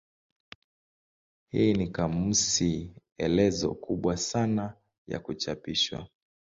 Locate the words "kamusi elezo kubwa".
1.87-4.17